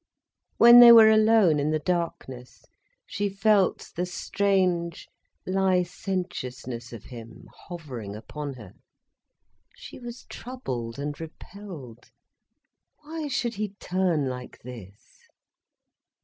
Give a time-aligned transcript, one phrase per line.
[0.57, 2.65] When they were alone in the darkness,
[3.05, 5.07] she felt the strange,
[5.45, 8.73] licentiousness of him hovering upon her.
[9.75, 12.09] She was troubled and repelled.
[13.03, 15.27] Why should he turn like this?